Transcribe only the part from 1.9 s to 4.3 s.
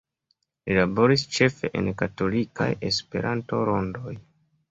katolikaj Esperanto-rondoj.